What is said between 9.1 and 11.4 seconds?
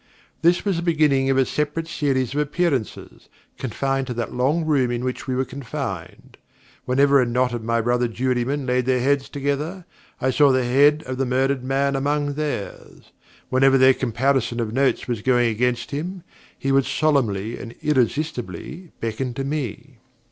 together, I saw the head of the